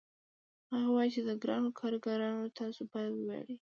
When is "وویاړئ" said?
3.15-3.55